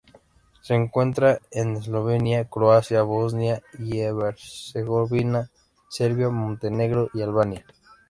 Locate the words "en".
1.51-1.75